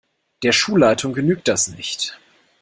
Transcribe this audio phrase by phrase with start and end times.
[0.41, 2.17] Der Schulleitung genügt das nicht.